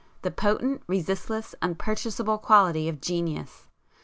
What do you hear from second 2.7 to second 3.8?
of Genius!